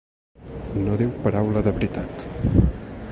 No 0.87 0.95
diu 1.01 1.11
paraula 1.27 1.63
de 1.69 1.75
veritat. 1.77 2.27